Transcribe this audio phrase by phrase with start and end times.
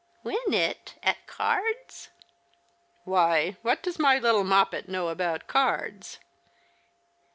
[0.23, 0.95] "Win it?
[1.03, 2.09] At cards?""
[3.03, 6.17] Why, what does my little Moppet know about cards